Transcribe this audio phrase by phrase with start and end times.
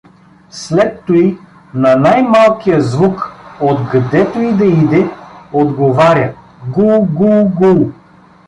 [0.49, 1.37] След туй
[1.73, 5.09] на най-малкия звук, отгдето и да иде,
[5.53, 6.33] отговаря:
[6.71, 7.91] „Гул-гул-гул!“